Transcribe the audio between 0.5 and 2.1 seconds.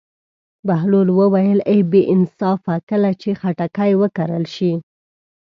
بهلول وویل: ای بې